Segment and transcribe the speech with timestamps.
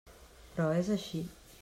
[0.55, 1.23] Però és així.